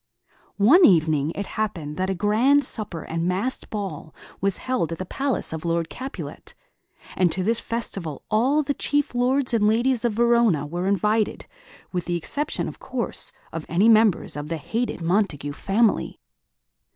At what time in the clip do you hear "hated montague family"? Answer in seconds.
14.57-16.19